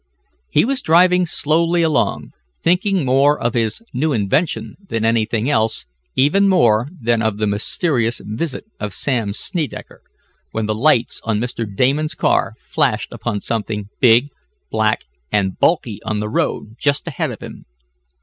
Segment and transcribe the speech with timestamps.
[0.49, 2.31] He was driving slowly along,
[2.63, 5.85] thinking more of his new invention than anything else,
[6.15, 10.01] even more than of the mysterious visit of Sam Snedecker,
[10.53, 11.67] when the lights on Mr.
[11.71, 14.29] Damon's car flashed upon something big,
[14.71, 17.65] black and bulky on the road just ahead of him.